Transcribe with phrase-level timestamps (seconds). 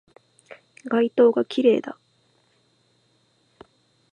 [0.85, 1.95] 街灯が綺麗だ